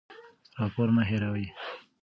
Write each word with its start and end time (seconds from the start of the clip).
راپور 0.59 0.89
مه 0.95 1.03
هېروه. 1.09 1.45